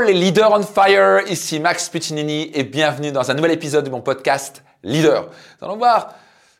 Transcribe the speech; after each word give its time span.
Les 0.00 0.12
leaders 0.12 0.50
on 0.50 0.62
fire, 0.62 1.20
ici 1.28 1.60
Max 1.60 1.88
Piccinini 1.88 2.50
et 2.52 2.64
bienvenue 2.64 3.12
dans 3.12 3.30
un 3.30 3.34
nouvel 3.34 3.52
épisode 3.52 3.84
de 3.84 3.90
mon 3.90 4.00
podcast 4.00 4.64
Leader. 4.82 5.28
Nous 5.60 5.66
allons 5.66 5.76
voir 5.76 6.14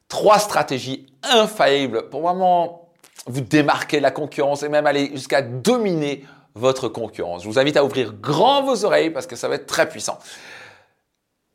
trois 0.09 0.39
stratégies 0.39 1.07
infaillibles 1.23 2.09
pour 2.11 2.23
vraiment 2.23 2.91
vous 3.27 3.41
démarquer 3.41 3.97
de 3.97 4.03
la 4.03 4.13
concurrence 4.13 4.63
et 4.63 4.69
même 4.69 4.87
aller 4.87 5.11
jusqu'à 5.13 5.43
dominer 5.43 6.25
votre 6.55 6.89
concurrence. 6.89 7.43
Je 7.43 7.49
vous 7.49 7.59
invite 7.59 7.77
à 7.77 7.85
ouvrir 7.85 8.13
grand 8.13 8.63
vos 8.63 8.85
oreilles 8.85 9.11
parce 9.11 9.27
que 9.27 9.37
ça 9.37 9.49
va 9.49 9.57
être 9.57 9.67
très 9.67 9.89
puissant. 9.89 10.19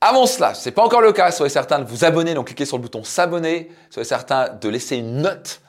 Avant 0.02 0.26
cela, 0.26 0.56
ce 0.56 0.68
n'est 0.68 0.74
pas 0.74 0.84
encore 0.84 1.02
le 1.02 1.14
cas, 1.14 1.32
soyez 1.32 1.50
certain 1.50 1.80
de 1.80 1.86
vous 1.86 2.04
abonner, 2.04 2.34
donc 2.34 2.48
cliquez 2.48 2.66
sur 2.66 2.78
le 2.78 2.84
bouton 2.84 3.04
s'abonner, 3.04 3.72
soyez 3.90 4.08
certain 4.08 4.50
de 4.50 4.70
laisser 4.70 4.98
une 4.98 5.22
note 5.22 5.62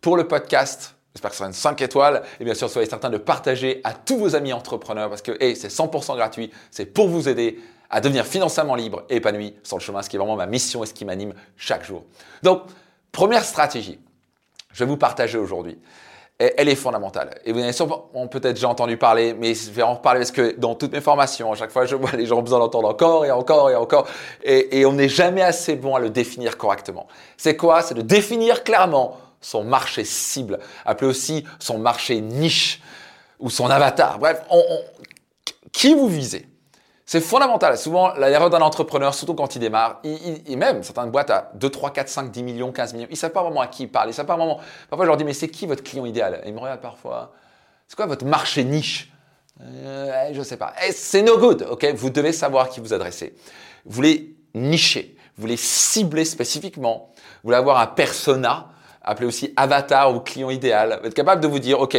pour 0.00 0.16
le 0.16 0.28
podcast 0.28 0.95
J'espère 1.16 1.30
que 1.30 1.36
ce 1.36 1.38
sera 1.38 1.48
une 1.48 1.54
5 1.54 1.80
étoiles. 1.80 2.22
Et 2.40 2.44
bien 2.44 2.52
sûr, 2.52 2.68
soyez 2.68 2.86
certain 2.86 3.08
de 3.08 3.16
partager 3.16 3.80
à 3.84 3.94
tous 3.94 4.18
vos 4.18 4.36
amis 4.36 4.52
entrepreneurs 4.52 5.08
parce 5.08 5.22
que 5.22 5.32
c'est 5.54 5.68
100% 5.68 6.14
gratuit. 6.14 6.50
C'est 6.70 6.84
pour 6.84 7.08
vous 7.08 7.26
aider 7.26 7.58
à 7.88 8.02
devenir 8.02 8.26
financièrement 8.26 8.74
libre 8.74 9.04
et 9.08 9.16
épanoui 9.16 9.54
sur 9.62 9.78
le 9.78 9.82
chemin, 9.82 10.02
ce 10.02 10.10
qui 10.10 10.16
est 10.16 10.18
vraiment 10.18 10.36
ma 10.36 10.44
mission 10.44 10.84
et 10.84 10.86
ce 10.86 10.92
qui 10.92 11.06
m'anime 11.06 11.32
chaque 11.56 11.86
jour. 11.86 12.02
Donc, 12.42 12.64
première 13.12 13.44
stratégie, 13.44 13.98
je 14.74 14.84
vais 14.84 14.90
vous 14.90 14.98
partager 14.98 15.38
aujourd'hui. 15.38 15.78
Elle 16.38 16.68
est 16.68 16.74
fondamentale. 16.74 17.40
Et 17.46 17.52
vous 17.52 17.60
avez 17.60 17.72
sûrement 17.72 18.10
peut-être 18.30 18.52
déjà 18.52 18.68
entendu 18.68 18.98
parler, 18.98 19.32
mais 19.32 19.54
je 19.54 19.70
vais 19.70 19.80
en 19.80 19.94
reparler 19.94 20.20
parce 20.20 20.32
que 20.32 20.54
dans 20.58 20.74
toutes 20.74 20.92
mes 20.92 21.00
formations, 21.00 21.50
à 21.50 21.56
chaque 21.56 21.70
fois, 21.70 21.86
je 21.86 21.96
vois 21.96 22.10
les 22.12 22.26
gens 22.26 22.36
ont 22.36 22.42
besoin 22.42 22.58
d'entendre 22.58 22.90
encore 22.90 23.24
et 23.24 23.30
encore 23.30 23.70
et 23.70 23.74
encore. 23.74 24.06
Et 24.44 24.84
on 24.84 24.92
n'est 24.92 25.08
jamais 25.08 25.40
assez 25.40 25.76
bon 25.76 25.94
à 25.94 25.98
le 25.98 26.10
définir 26.10 26.58
correctement. 26.58 27.06
C'est 27.38 27.56
quoi? 27.56 27.80
C'est 27.80 27.94
de 27.94 28.02
définir 28.02 28.64
clairement 28.64 29.16
son 29.40 29.64
marché 29.64 30.04
cible, 30.04 30.58
appelé 30.84 31.08
aussi 31.08 31.44
son 31.58 31.78
marché 31.78 32.20
niche 32.20 32.80
ou 33.38 33.50
son 33.50 33.68
avatar. 33.70 34.18
Bref, 34.18 34.42
qui 35.72 35.94
vous 35.94 36.08
visez? 36.08 36.48
C'est 37.08 37.20
fondamental. 37.20 37.78
Souvent, 37.78 38.14
l'erreur 38.14 38.50
d'un 38.50 38.62
entrepreneur, 38.62 39.14
surtout 39.14 39.34
quand 39.34 39.54
il 39.54 39.60
démarre, 39.60 40.00
il, 40.02 40.56
même 40.58 40.82
certaines 40.82 41.12
boîtes 41.12 41.30
à 41.30 41.52
2, 41.54 41.70
3, 41.70 41.92
4, 41.92 42.08
5, 42.08 42.30
10 42.32 42.42
millions, 42.42 42.72
15 42.72 42.94
millions, 42.94 43.06
ils 43.08 43.12
ne 43.12 43.16
savent 43.16 43.30
pas 43.30 43.42
vraiment 43.42 43.60
à 43.60 43.68
qui 43.68 43.84
ils 43.84 43.88
parlent. 43.88 44.10
Ils 44.10 44.14
savent 44.14 44.26
pas 44.26 44.36
vraiment. 44.36 44.58
Parfois, 44.90 45.04
je 45.04 45.08
leur 45.10 45.16
dis, 45.16 45.22
mais 45.24 45.32
c'est 45.32 45.48
qui 45.48 45.66
votre 45.66 45.84
client 45.84 46.04
idéal? 46.04 46.42
Ils 46.44 46.52
me 46.52 46.58
regardent 46.58 46.80
parfois. 46.80 47.32
C'est 47.86 47.94
quoi 47.94 48.06
votre 48.06 48.24
marché 48.24 48.64
niche? 48.64 49.12
Euh, 49.62 50.30
Je 50.32 50.38
ne 50.40 50.44
sais 50.44 50.56
pas. 50.56 50.74
C'est 50.90 51.22
no 51.22 51.38
good, 51.38 51.66
ok? 51.70 51.86
Vous 51.94 52.10
devez 52.10 52.32
savoir 52.32 52.68
qui 52.68 52.80
vous 52.80 52.92
adresser. 52.92 53.36
Vous 53.84 53.92
voulez 53.94 54.34
nicher, 54.54 55.16
vous 55.36 55.42
voulez 55.42 55.56
cibler 55.56 56.24
spécifiquement, 56.24 57.12
vous 57.14 57.48
voulez 57.48 57.56
avoir 57.56 57.78
un 57.78 57.86
persona, 57.86 58.68
appelé 59.06 59.26
aussi 59.26 59.52
avatar 59.56 60.14
ou 60.14 60.20
client 60.20 60.50
idéal. 60.50 61.00
Vous 61.02 61.10
capable 61.10 61.40
de 61.40 61.46
vous 61.46 61.60
dire, 61.60 61.80
OK, 61.80 61.96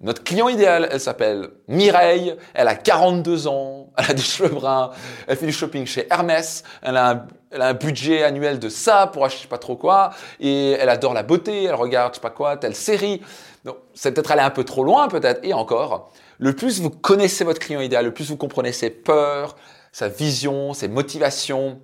notre 0.00 0.22
client 0.24 0.48
idéal, 0.48 0.88
elle 0.90 1.00
s'appelle 1.00 1.50
Mireille, 1.68 2.36
elle 2.52 2.68
a 2.68 2.74
42 2.74 3.46
ans, 3.46 3.92
elle 3.96 4.10
a 4.10 4.14
des 4.14 4.22
cheveux 4.22 4.50
bruns, 4.50 4.90
elle 5.26 5.36
fait 5.36 5.46
du 5.46 5.52
shopping 5.52 5.86
chez 5.86 6.06
Hermès, 6.10 6.64
elle 6.82 6.96
a 6.96 7.10
un, 7.10 7.26
elle 7.50 7.62
a 7.62 7.68
un 7.68 7.74
budget 7.74 8.22
annuel 8.22 8.58
de 8.58 8.68
ça 8.68 9.06
pour 9.06 9.24
acheter 9.24 9.38
je 9.38 9.42
sais 9.42 9.48
pas 9.48 9.58
trop 9.58 9.76
quoi, 9.76 10.10
et 10.40 10.72
elle 10.72 10.88
adore 10.88 11.14
la 11.14 11.22
beauté, 11.22 11.64
elle 11.64 11.74
regarde 11.74 12.12
je 12.12 12.16
sais 12.16 12.22
pas 12.22 12.30
quoi, 12.30 12.56
telle 12.56 12.74
série. 12.74 13.22
Donc, 13.64 13.76
c'est 13.94 14.12
peut-être 14.12 14.30
aller 14.30 14.42
un 14.42 14.50
peu 14.50 14.64
trop 14.64 14.84
loin 14.84 15.08
peut-être, 15.08 15.40
et 15.44 15.54
encore, 15.54 16.12
le 16.38 16.54
plus 16.54 16.80
vous 16.80 16.90
connaissez 16.90 17.44
votre 17.44 17.60
client 17.60 17.80
idéal, 17.80 18.04
le 18.04 18.12
plus 18.12 18.28
vous 18.28 18.36
comprenez 18.36 18.72
ses 18.72 18.90
peurs, 18.90 19.56
sa 19.92 20.08
vision, 20.08 20.74
ses 20.74 20.88
motivations, 20.88 21.80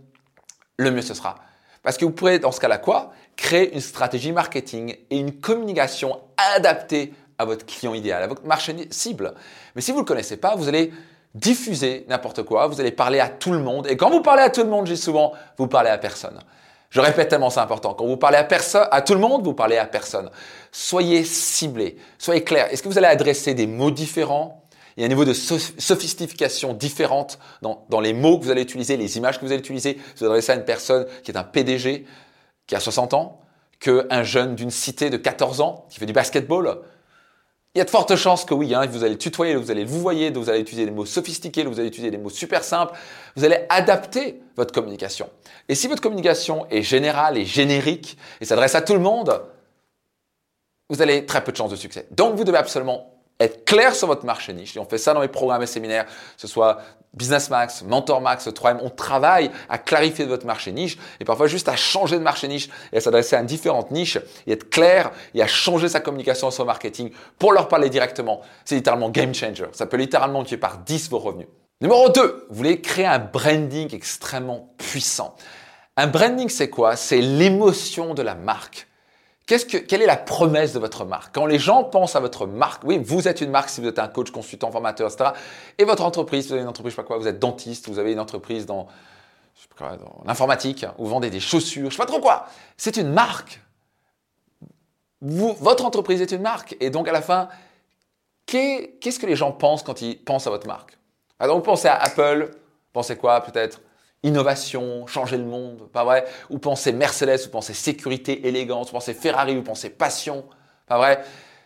le 0.76 0.90
mieux 0.90 1.02
ce 1.02 1.14
sera. 1.14 1.36
Parce 1.82 1.96
que 1.96 2.04
vous 2.04 2.12
pourrez, 2.12 2.38
dans 2.38 2.52
ce 2.52 2.60
cas-là, 2.60 2.78
quoi? 2.78 3.12
Créer 3.36 3.74
une 3.74 3.80
stratégie 3.80 4.32
marketing 4.32 4.96
et 5.10 5.18
une 5.18 5.40
communication 5.40 6.20
adaptée 6.56 7.12
à 7.38 7.44
votre 7.44 7.66
client 7.66 7.94
idéal, 7.94 8.22
à 8.22 8.26
votre 8.26 8.44
marché 8.44 8.74
cible. 8.90 9.34
Mais 9.74 9.82
si 9.82 9.90
vous 9.90 9.98
ne 9.98 10.02
le 10.02 10.06
connaissez 10.06 10.36
pas, 10.36 10.54
vous 10.54 10.68
allez 10.68 10.92
diffuser 11.34 12.04
n'importe 12.08 12.42
quoi, 12.42 12.66
vous 12.66 12.80
allez 12.80 12.92
parler 12.92 13.18
à 13.18 13.28
tout 13.28 13.52
le 13.52 13.58
monde. 13.58 13.86
Et 13.88 13.96
quand 13.96 14.10
vous 14.10 14.20
parlez 14.20 14.42
à 14.42 14.50
tout 14.50 14.62
le 14.62 14.68
monde, 14.68 14.86
j'ai 14.86 14.96
souvent, 14.96 15.32
vous 15.56 15.66
parlez 15.66 15.90
à 15.90 15.98
personne. 15.98 16.38
Je 16.90 17.00
répète 17.00 17.28
tellement 17.28 17.48
c'est 17.48 17.60
important. 17.60 17.94
Quand 17.94 18.06
vous 18.06 18.18
parlez 18.18 18.36
à 18.36 18.44
personne, 18.44 18.86
à 18.90 19.00
tout 19.00 19.14
le 19.14 19.20
monde, 19.20 19.42
vous 19.42 19.54
parlez 19.54 19.78
à 19.78 19.86
personne. 19.86 20.30
Soyez 20.70 21.24
ciblés, 21.24 21.96
soyez 22.18 22.44
clairs. 22.44 22.70
Est-ce 22.70 22.82
que 22.82 22.88
vous 22.88 22.98
allez 22.98 23.06
adresser 23.06 23.54
des 23.54 23.66
mots 23.66 23.90
différents? 23.90 24.61
Il 24.96 25.00
y 25.00 25.04
a 25.04 25.06
un 25.06 25.08
niveau 25.08 25.24
de 25.24 25.32
sophistication 25.32 26.74
différente 26.74 27.38
dans, 27.62 28.00
les 28.00 28.12
mots 28.12 28.38
que 28.38 28.44
vous 28.44 28.50
allez 28.50 28.62
utiliser, 28.62 28.96
les 28.96 29.16
images 29.16 29.38
que 29.38 29.44
vous 29.44 29.52
allez 29.52 29.60
utiliser. 29.60 29.98
Vous 30.16 30.26
adressez 30.26 30.52
à 30.52 30.54
une 30.56 30.64
personne 30.64 31.06
qui 31.24 31.30
est 31.30 31.36
un 31.36 31.44
PDG, 31.44 32.06
qui 32.66 32.74
a 32.74 32.80
60 32.80 33.14
ans, 33.14 33.40
qu'un 33.80 34.22
jeune 34.22 34.54
d'une 34.54 34.70
cité 34.70 35.10
de 35.10 35.16
14 35.16 35.60
ans 35.60 35.86
qui 35.90 35.98
fait 35.98 36.06
du 36.06 36.12
basketball. 36.12 36.80
Il 37.74 37.78
y 37.78 37.80
a 37.80 37.84
de 37.84 37.90
fortes 37.90 38.14
chances 38.16 38.44
que 38.44 38.52
oui, 38.52 38.74
hein, 38.74 38.86
vous 38.86 39.02
allez 39.02 39.16
tutoyer, 39.16 39.54
vous 39.54 39.70
allez 39.70 39.84
vous 39.84 39.98
voyer, 39.98 40.30
vous 40.30 40.50
allez 40.50 40.60
utiliser 40.60 40.84
des 40.84 40.90
mots 40.90 41.06
sophistiqués, 41.06 41.64
vous 41.64 41.80
allez 41.80 41.88
utiliser 41.88 42.10
des 42.10 42.18
mots 42.18 42.28
super 42.28 42.62
simples. 42.62 42.92
Vous 43.34 43.44
allez 43.44 43.64
adapter 43.70 44.42
votre 44.56 44.74
communication. 44.74 45.30
Et 45.70 45.74
si 45.74 45.88
votre 45.88 46.02
communication 46.02 46.66
est 46.68 46.82
générale 46.82 47.38
et 47.38 47.46
générique 47.46 48.18
et 48.42 48.44
s'adresse 48.44 48.74
à 48.74 48.82
tout 48.82 48.92
le 48.92 49.00
monde, 49.00 49.42
vous 50.90 51.00
avez 51.00 51.24
très 51.24 51.42
peu 51.42 51.50
de 51.50 51.56
chances 51.56 51.70
de 51.70 51.76
succès. 51.76 52.06
Donc 52.10 52.36
vous 52.36 52.44
devez 52.44 52.58
absolument 52.58 53.21
être 53.44 53.64
clair 53.64 53.94
sur 53.94 54.06
votre 54.06 54.24
marché 54.24 54.52
niche. 54.52 54.76
Et 54.76 54.80
on 54.80 54.84
fait 54.84 54.98
ça 54.98 55.14
dans 55.14 55.20
les 55.20 55.28
programmes 55.28 55.62
et 55.62 55.66
séminaires, 55.66 56.06
que 56.06 56.12
ce 56.36 56.46
soit 56.48 56.78
Business 57.14 57.50
Max, 57.50 57.82
Mentor 57.82 58.20
Max, 58.20 58.48
3M. 58.48 58.78
On 58.82 58.90
travaille 58.90 59.50
à 59.68 59.78
clarifier 59.78 60.24
votre 60.24 60.46
marché 60.46 60.72
niche 60.72 60.96
et 61.20 61.24
parfois 61.24 61.46
juste 61.46 61.68
à 61.68 61.76
changer 61.76 62.18
de 62.18 62.22
marché 62.22 62.48
niche 62.48 62.68
et 62.92 62.98
à 62.98 63.00
s'adresser 63.00 63.36
à 63.36 63.42
différentes 63.42 63.90
niches 63.90 64.18
et 64.46 64.52
être 64.52 64.70
clair 64.70 65.10
et 65.34 65.42
à 65.42 65.46
changer 65.46 65.88
sa 65.88 66.00
communication 66.00 66.50
sur 66.50 66.64
marketing 66.64 67.10
pour 67.38 67.52
leur 67.52 67.68
parler 67.68 67.90
directement. 67.90 68.40
C'est 68.64 68.76
littéralement 68.76 69.10
game 69.10 69.34
changer. 69.34 69.66
Ça 69.72 69.86
peut 69.86 69.98
littéralement 69.98 70.42
tuer 70.44 70.56
par 70.56 70.78
10 70.78 71.10
vos 71.10 71.18
revenus. 71.18 71.48
Numéro 71.82 72.08
2, 72.08 72.46
vous 72.48 72.56
voulez 72.56 72.80
créer 72.80 73.06
un 73.06 73.18
branding 73.18 73.94
extrêmement 73.94 74.72
puissant. 74.78 75.36
Un 75.96 76.06
branding, 76.06 76.48
c'est 76.48 76.70
quoi? 76.70 76.96
C'est 76.96 77.20
l'émotion 77.20 78.14
de 78.14 78.22
la 78.22 78.34
marque 78.34 78.88
quelle 79.46 80.02
est 80.02 80.06
la 80.06 80.16
promesse 80.16 80.72
de 80.72 80.78
votre 80.78 81.04
marque? 81.04 81.34
Quand 81.34 81.46
les 81.46 81.58
gens 81.58 81.84
pensent 81.84 82.16
à 82.16 82.20
votre 82.20 82.46
marque, 82.46 82.84
oui, 82.84 82.98
vous 82.98 83.28
êtes 83.28 83.40
une 83.40 83.50
marque 83.50 83.68
si 83.68 83.80
vous 83.80 83.88
êtes 83.88 83.98
un 83.98 84.08
coach, 84.08 84.30
consultant, 84.30 84.70
formateur, 84.70 85.10
etc. 85.12 85.30
Et 85.78 85.84
votre 85.84 86.04
entreprise, 86.04 86.46
vous 86.46 86.52
avez 86.52 86.62
une 86.62 86.68
entreprise, 86.68 86.92
je 86.92 86.96
sais 86.96 87.02
pas 87.02 87.06
quoi, 87.06 87.18
vous 87.18 87.26
êtes 87.26 87.38
dentiste, 87.38 87.88
vous 87.88 87.98
avez 87.98 88.12
une 88.12 88.20
entreprise 88.20 88.66
dans, 88.66 88.86
l'informatique, 90.24 90.86
vous 90.98 91.06
vendez 91.06 91.30
des 91.30 91.40
chaussures, 91.40 91.90
je 91.90 91.96
sais 91.96 92.02
pas 92.02 92.06
trop 92.06 92.20
quoi. 92.20 92.46
C'est 92.76 92.96
une 92.96 93.12
marque. 93.12 93.60
votre 95.20 95.84
entreprise 95.84 96.20
est 96.20 96.32
une 96.32 96.42
marque. 96.42 96.76
Et 96.80 96.90
donc, 96.90 97.08
à 97.08 97.12
la 97.12 97.22
fin, 97.22 97.48
qu'est-ce 98.46 99.18
que 99.18 99.26
les 99.26 99.36
gens 99.36 99.52
pensent 99.52 99.82
quand 99.82 100.02
ils 100.02 100.22
pensent 100.22 100.46
à 100.46 100.50
votre 100.50 100.66
marque? 100.66 100.98
Alors, 101.38 101.56
vous 101.56 101.62
pensez 101.62 101.88
à 101.88 101.96
Apple, 101.96 102.50
pensez 102.92 103.16
quoi 103.16 103.40
peut-être? 103.40 103.80
Innovation, 104.22 105.06
changer 105.06 105.36
le 105.36 105.44
monde, 105.44 105.88
pas 105.92 106.04
vrai? 106.04 106.24
Ou 106.50 106.58
pensez 106.58 106.92
Mercedes, 106.92 107.40
vous 107.44 107.50
pensez 107.50 107.74
sécurité, 107.74 108.46
élégance, 108.46 108.86
vous 108.86 108.92
pensez 108.92 109.14
Ferrari, 109.14 109.56
vous 109.56 109.62
pensez 109.62 109.90
passion, 109.90 110.44
pas 110.86 110.98
vrai? 110.98 111.22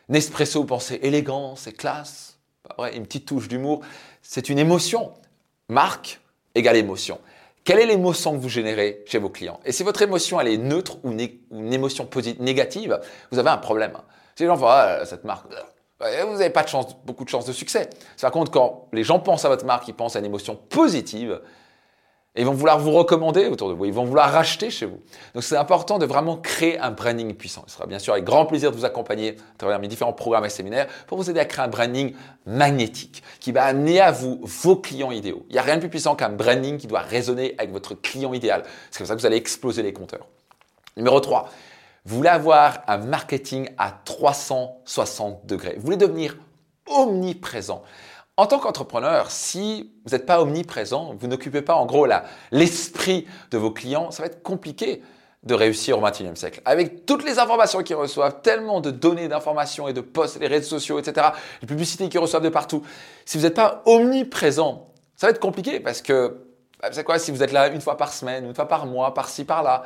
Nespresso, 0.08 0.60
vous 0.60 0.66
pensez 0.66 0.98
élégance 1.02 1.66
et 1.66 1.72
classe, 1.72 2.38
pas 2.62 2.74
vrai? 2.78 2.96
Une 2.96 3.04
petite 3.04 3.26
touche 3.26 3.48
d'humour. 3.48 3.80
C'est 4.22 4.48
une 4.48 4.58
émotion. 4.58 5.12
Marque 5.68 6.20
égale 6.54 6.76
émotion. 6.76 7.18
Quelle 7.64 7.80
est 7.80 7.86
l'émotion 7.86 8.32
que 8.32 8.38
vous 8.38 8.48
générez 8.48 9.02
chez 9.06 9.18
vos 9.18 9.28
clients? 9.28 9.58
Et 9.64 9.72
si 9.72 9.82
votre 9.82 10.00
émotion 10.00 10.40
elle 10.40 10.46
est 10.46 10.56
neutre 10.56 10.98
ou, 11.02 11.10
une 11.10 11.72
émotion 11.72 12.08
négative, 12.38 13.00
vous 13.32 13.40
avez 13.40 13.50
un 13.50 13.56
problème. 13.56 13.98
Si 14.36 14.44
les 14.44 14.46
gens 14.46 14.56
font 14.56 14.68
ah, 14.68 15.04
cette 15.04 15.24
marque, 15.24 15.46
vous 15.98 16.32
n'avez 16.32 16.50
pas 16.50 16.62
de 16.62 16.68
chance, 16.68 16.96
beaucoup 17.04 17.24
de 17.24 17.28
chances 17.28 17.46
de 17.46 17.52
succès. 17.52 17.90
Par 18.20 18.30
contre, 18.30 18.52
quand 18.52 18.88
les 18.92 19.02
gens 19.02 19.18
pensent 19.18 19.44
à 19.44 19.48
votre 19.48 19.64
marque, 19.64 19.88
ils 19.88 19.94
pensent 19.94 20.14
à 20.14 20.20
une 20.20 20.26
émotion 20.26 20.54
positive, 20.54 21.40
ils 22.40 22.46
vont 22.46 22.52
vouloir 22.52 22.78
vous 22.78 22.92
recommander 22.92 23.46
autour 23.46 23.68
de 23.68 23.74
vous. 23.74 23.84
Ils 23.86 23.92
vont 23.92 24.04
vouloir 24.04 24.30
racheter 24.30 24.70
chez 24.70 24.86
vous. 24.86 25.00
Donc 25.34 25.42
c'est 25.42 25.56
important 25.56 25.98
de 25.98 26.06
vraiment 26.06 26.36
créer 26.36 26.78
un 26.78 26.90
branding 26.90 27.34
puissant. 27.34 27.64
Ce 27.66 27.76
sera 27.76 27.86
bien 27.86 27.98
sûr 27.98 28.12
avec 28.12 28.24
grand 28.24 28.46
plaisir 28.46 28.70
de 28.70 28.76
vous 28.76 28.84
accompagner 28.84 29.36
à 29.54 29.58
travers 29.58 29.78
mes 29.78 29.88
différents 29.88 30.12
programmes 30.12 30.44
et 30.44 30.50
séminaires 30.50 30.86
pour 31.06 31.18
vous 31.18 31.30
aider 31.30 31.40
à 31.40 31.44
créer 31.44 31.64
un 31.64 31.68
branding 31.68 32.14
magnétique 32.44 33.22
qui 33.40 33.52
va 33.52 33.64
amener 33.64 34.00
à 34.00 34.12
vous 34.12 34.40
vos 34.42 34.76
clients 34.76 35.10
idéaux. 35.10 35.46
Il 35.48 35.54
n'y 35.54 35.58
a 35.58 35.62
rien 35.62 35.76
de 35.76 35.80
plus 35.80 35.88
puissant 35.88 36.14
qu'un 36.14 36.28
branding 36.30 36.78
qui 36.78 36.86
doit 36.86 37.00
résonner 37.00 37.54
avec 37.58 37.72
votre 37.72 37.94
client 37.94 38.34
idéal. 38.34 38.64
C'est 38.90 38.98
comme 38.98 39.06
ça 39.06 39.14
que 39.14 39.20
vous 39.20 39.26
allez 39.26 39.36
exploser 39.36 39.82
les 39.82 39.92
compteurs. 39.92 40.26
Numéro 40.96 41.20
3. 41.20 41.50
Vous 42.04 42.16
voulez 42.16 42.28
avoir 42.28 42.82
un 42.86 42.98
marketing 42.98 43.68
à 43.78 43.90
360 44.04 45.44
degrés. 45.46 45.74
Vous 45.76 45.84
voulez 45.84 45.96
devenir 45.96 46.36
omniprésent. 46.86 47.82
En 48.38 48.46
tant 48.46 48.58
qu'entrepreneur, 48.58 49.30
si 49.30 49.90
vous 50.04 50.12
n'êtes 50.12 50.26
pas 50.26 50.42
omniprésent, 50.42 51.14
vous 51.18 51.26
n'occupez 51.26 51.62
pas 51.62 51.74
en 51.74 51.86
gros 51.86 52.06
l'esprit 52.52 53.26
de 53.50 53.56
vos 53.56 53.70
clients, 53.70 54.10
ça 54.10 54.22
va 54.22 54.26
être 54.26 54.42
compliqué 54.42 55.02
de 55.42 55.54
réussir 55.54 55.98
au 55.98 56.02
XXIe 56.02 56.36
siècle. 56.36 56.60
Avec 56.66 57.06
toutes 57.06 57.24
les 57.24 57.38
informations 57.38 57.82
qu'ils 57.82 57.96
reçoivent, 57.96 58.42
tellement 58.42 58.80
de 58.82 58.90
données, 58.90 59.28
d'informations 59.28 59.88
et 59.88 59.94
de 59.94 60.02
posts, 60.02 60.38
les 60.38 60.48
réseaux 60.48 60.68
sociaux, 60.68 60.98
etc., 60.98 61.28
les 61.62 61.66
publicités 61.66 62.08
qu'ils 62.10 62.20
reçoivent 62.20 62.42
de 62.42 62.50
partout, 62.50 62.82
si 63.24 63.38
vous 63.38 63.44
n'êtes 63.44 63.54
pas 63.54 63.82
omniprésent, 63.86 64.92
ça 65.14 65.28
va 65.28 65.30
être 65.30 65.40
compliqué 65.40 65.80
parce 65.80 66.02
que, 66.02 66.46
bah, 66.82 66.88
vous 66.88 66.94
savez 66.94 67.04
quoi, 67.04 67.18
si 67.18 67.30
vous 67.30 67.42
êtes 67.42 67.52
là 67.52 67.68
une 67.68 67.80
fois 67.80 67.96
par 67.96 68.12
semaine, 68.12 68.44
une 68.44 68.54
fois 68.54 68.68
par 68.68 68.84
mois, 68.84 69.14
par-ci, 69.14 69.44
par-là, 69.44 69.84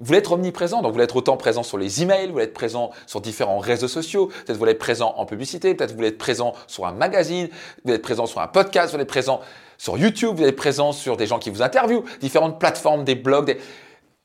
Vous 0.00 0.06
voulez 0.06 0.18
être 0.18 0.32
omniprésent, 0.32 0.78
donc 0.78 0.86
vous 0.86 0.94
voulez 0.94 1.04
être 1.04 1.16
autant 1.16 1.36
présent 1.36 1.62
sur 1.62 1.76
les 1.76 2.02
emails, 2.02 2.28
vous 2.28 2.32
voulez 2.32 2.44
être 2.44 2.54
présent 2.54 2.90
sur 3.06 3.20
différents 3.20 3.58
réseaux 3.58 3.86
sociaux, 3.86 4.28
peut-être 4.28 4.52
vous 4.52 4.58
voulez 4.58 4.72
être 4.72 4.78
présent 4.78 5.12
en 5.18 5.26
publicité, 5.26 5.74
peut-être 5.74 5.90
vous 5.90 5.96
voulez 5.96 6.08
être 6.08 6.16
présent 6.16 6.54
sur 6.66 6.86
un 6.86 6.92
magazine, 6.92 7.48
vous 7.48 7.82
voulez 7.84 7.96
être 7.96 8.02
présent 8.02 8.24
sur 8.24 8.40
un 8.40 8.46
podcast, 8.46 8.86
vous 8.86 8.92
voulez 8.92 9.02
être 9.02 9.08
présent 9.08 9.42
sur 9.76 9.98
YouTube, 9.98 10.30
vous 10.30 10.36
voulez 10.36 10.48
être 10.48 10.56
présent 10.56 10.92
sur 10.92 11.18
des 11.18 11.26
gens 11.26 11.38
qui 11.38 11.50
vous 11.50 11.60
interviewent, 11.60 12.02
différentes 12.22 12.58
plateformes, 12.58 13.04
des 13.04 13.14
blogs. 13.14 13.58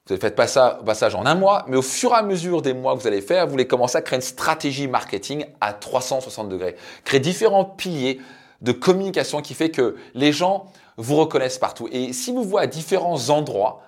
Vous 0.08 0.16
ne 0.16 0.20
faites 0.20 0.36
pas 0.38 0.48
ça 0.48 0.80
au 0.82 0.86
passage 0.86 1.14
en 1.14 1.26
un 1.26 1.36
mois, 1.36 1.66
mais 1.68 1.76
au 1.76 1.82
fur 1.82 2.12
et 2.12 2.16
à 2.16 2.22
mesure 2.22 2.62
des 2.62 2.74
mois 2.74 2.96
que 2.96 3.02
vous 3.02 3.08
allez 3.08 3.22
faire, 3.22 3.46
vous 3.46 3.52
voulez 3.52 3.68
commencer 3.68 3.98
à 3.98 4.02
créer 4.02 4.16
une 4.16 4.22
stratégie 4.22 4.88
marketing 4.88 5.46
à 5.60 5.74
360 5.74 6.48
degrés. 6.48 6.78
Créer 7.04 7.20
différents 7.20 7.66
piliers 7.66 8.22
de 8.62 8.72
communication 8.72 9.42
qui 9.42 9.54
fait 9.54 9.72
que 9.72 9.98
les 10.14 10.32
gens 10.32 10.68
vous 10.96 11.18
reconnaissent 11.18 11.58
partout. 11.58 11.90
Et 11.92 12.14
si 12.14 12.32
vous 12.32 12.44
voyez 12.44 12.64
à 12.64 12.68
différents 12.68 13.30
endroits, 13.30 13.82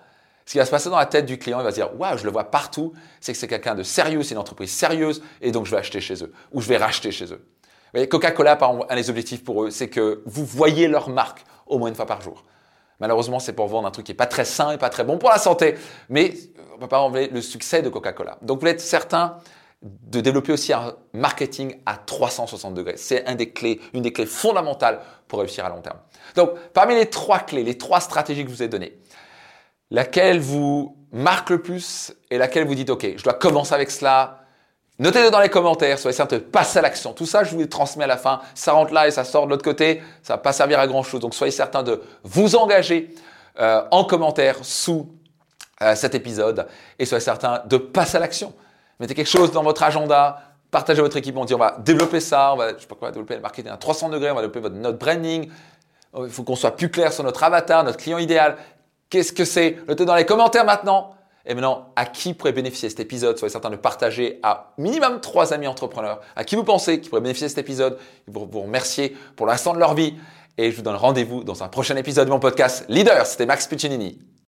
ce 0.47 0.53
qui 0.53 0.57
va 0.59 0.65
se 0.65 0.71
passer 0.71 0.89
dans 0.89 0.97
la 0.97 1.05
tête 1.05 1.25
du 1.25 1.37
client, 1.37 1.59
il 1.59 1.63
va 1.63 1.71
se 1.71 1.75
dire 1.75 1.89
Waouh, 1.99 2.17
je 2.17 2.23
le 2.23 2.31
vois 2.31 2.45
partout, 2.45 2.93
c'est 3.19 3.33
que 3.33 3.37
c'est 3.37 3.49
quelqu'un 3.49 3.75
de 3.75 3.83
sérieux, 3.83 4.23
c'est 4.23 4.33
une 4.33 4.39
entreprise 4.39 4.71
sérieuse, 4.71 5.21
et 5.41 5.51
donc 5.51 5.65
je 5.65 5.71
vais 5.71 5.77
acheter 5.77 5.99
chez 5.99 6.23
eux, 6.23 6.31
ou 6.53 6.61
je 6.61 6.69
vais 6.69 6.77
racheter 6.77 7.11
chez 7.11 7.25
eux. 7.33 7.45
Coca-Cola, 8.09 8.55
par 8.55 8.71
exemple, 8.71 8.87
un 8.89 8.95
des 8.95 9.09
objectifs 9.09 9.43
pour 9.43 9.65
eux, 9.65 9.71
c'est 9.71 9.89
que 9.89 10.21
vous 10.25 10.45
voyez 10.45 10.87
leur 10.87 11.09
marque 11.09 11.43
au 11.65 11.77
moins 11.79 11.89
une 11.89 11.95
fois 11.95 12.05
par 12.05 12.21
jour. 12.21 12.45
Malheureusement, 13.01 13.39
c'est 13.39 13.51
pour 13.51 13.67
vendre 13.67 13.89
un 13.89 13.91
truc 13.91 14.05
qui 14.05 14.13
n'est 14.13 14.17
pas 14.17 14.25
très 14.25 14.45
sain 14.45 14.71
et 14.71 14.77
pas 14.77 14.89
très 14.89 15.03
bon 15.03 15.17
pour 15.17 15.29
la 15.29 15.37
santé, 15.37 15.75
mais 16.07 16.33
on 16.71 16.75
ne 16.75 16.79
peut 16.79 16.87
pas 16.87 17.01
enlever 17.01 17.27
le 17.27 17.41
succès 17.41 17.81
de 17.81 17.89
Coca-Cola. 17.89 18.37
Donc, 18.41 18.57
vous 18.57 18.61
voulez 18.61 18.71
être 18.71 18.81
certain 18.81 19.37
de 19.81 20.21
développer 20.21 20.53
aussi 20.53 20.71
un 20.71 20.95
marketing 21.13 21.75
à 21.85 21.97
360 21.97 22.73
degrés. 22.73 22.95
C'est 22.95 23.23
des 23.35 23.51
clés, 23.51 23.81
une 23.93 24.01
des 24.01 24.13
clés 24.13 24.25
fondamentales 24.25 25.01
pour 25.27 25.39
réussir 25.39 25.65
à 25.65 25.69
long 25.69 25.81
terme. 25.81 25.99
Donc, 26.35 26.51
parmi 26.73 26.95
les 26.95 27.07
trois 27.07 27.39
clés, 27.39 27.63
les 27.63 27.77
trois 27.77 27.99
stratégies 27.99 28.43
que 28.43 28.49
je 28.49 28.55
vous 28.55 28.63
ai 28.63 28.69
données, 28.69 28.97
laquelle 29.91 30.39
vous 30.39 30.97
marque 31.11 31.49
le 31.49 31.61
plus 31.61 32.13
et 32.29 32.37
laquelle 32.37 32.67
vous 32.67 32.75
dites, 32.75 32.89
OK, 32.89 33.07
je 33.15 33.23
dois 33.23 33.33
commencer 33.33 33.73
avec 33.73 33.91
cela. 33.91 34.41
Notez-le 34.99 35.29
dans 35.29 35.39
les 35.39 35.49
commentaires, 35.49 35.99
soyez 35.99 36.17
de 36.17 36.37
passer 36.39 36.79
à 36.79 36.81
l'action. 36.81 37.13
Tout 37.13 37.25
ça, 37.25 37.43
je 37.43 37.51
vous 37.51 37.59
les 37.59 37.69
transmets 37.69 38.05
à 38.05 38.07
la 38.07 38.17
fin. 38.17 38.41
Ça 38.55 38.71
rentre 38.73 38.93
là 38.93 39.07
et 39.07 39.11
ça 39.11 39.23
sort 39.23 39.45
de 39.45 39.51
l'autre 39.51 39.63
côté. 39.63 40.01
Ça 40.23 40.33
va 40.33 40.37
pas 40.39 40.53
servir 40.53 40.79
à 40.79 40.87
grand 40.87 41.03
chose. 41.03 41.21
Donc, 41.21 41.35
soyez 41.35 41.51
certain 41.51 41.83
de 41.83 42.01
vous 42.23 42.55
engager 42.55 43.13
euh, 43.59 43.83
en 43.91 44.03
commentaire 44.03 44.57
sous 44.63 45.09
euh, 45.83 45.95
cet 45.95 46.15
épisode 46.15 46.67
et 46.97 47.05
soyez 47.05 47.23
certain 47.23 47.61
de 47.65 47.77
passer 47.77 48.17
à 48.17 48.19
l'action. 48.19 48.53
Mettez 48.99 49.13
quelque 49.13 49.29
chose 49.29 49.51
dans 49.51 49.61
votre 49.61 49.83
agenda, 49.83 50.41
partagez 50.71 51.01
votre 51.01 51.17
équipe, 51.17 51.37
on 51.37 51.45
dit 51.45 51.53
on 51.53 51.59
va 51.59 51.77
développer 51.79 52.19
ça, 52.19 52.53
on 52.53 52.57
va, 52.57 52.69
je 52.69 52.81
sais 52.81 52.87
pas 52.87 52.95
quoi, 52.95 53.11
développer 53.11 53.35
le 53.35 53.41
marketing 53.41 53.71
à 53.71 53.77
300 53.77 54.09
degrés, 54.09 54.31
on 54.31 54.35
va 54.35 54.41
développer 54.41 54.67
notre 54.71 54.97
branding. 54.97 55.51
Il 56.17 56.29
faut 56.29 56.41
qu'on 56.41 56.55
soit 56.55 56.75
plus 56.75 56.89
clair 56.89 57.13
sur 57.13 57.23
notre 57.23 57.43
avatar, 57.43 57.83
notre 57.83 57.97
client 57.97 58.17
idéal. 58.17 58.57
Qu'est-ce 59.09 59.33
que 59.33 59.45
c'est? 59.45 59.77
Notez 59.87 60.05
dans 60.05 60.15
les 60.15 60.25
commentaires 60.25 60.65
maintenant. 60.65 61.13
Et 61.45 61.53
maintenant, 61.53 61.93
à 61.95 62.05
qui 62.05 62.33
pourrait 62.33 62.51
bénéficier 62.51 62.89
cet 62.89 62.99
épisode? 62.99 63.37
Soyez 63.37 63.51
certain 63.51 63.69
de 63.69 63.77
partager 63.77 64.39
à 64.43 64.73
minimum 64.77 65.21
trois 65.21 65.53
amis 65.53 65.67
entrepreneurs. 65.67 66.19
À 66.35 66.43
qui 66.43 66.57
vous 66.57 66.65
pensez 66.65 66.99
qui 66.99 67.07
pourrait 67.07 67.21
bénéficier 67.21 67.47
cet 67.47 67.57
épisode? 67.57 67.97
Pour 68.31 68.47
vous 68.47 68.61
remercier 68.61 69.15
pour 69.37 69.47
l'instant 69.47 69.73
de 69.73 69.79
leur 69.79 69.93
vie. 69.93 70.15
Et 70.57 70.71
je 70.71 70.75
vous 70.75 70.81
donne 70.81 70.95
rendez-vous 70.95 71.45
dans 71.45 71.63
un 71.63 71.69
prochain 71.69 71.95
épisode 71.95 72.25
de 72.25 72.31
mon 72.31 72.39
podcast 72.39 72.83
Leader. 72.89 73.25
C'était 73.25 73.45
Max 73.45 73.65
Puccinini. 73.65 74.19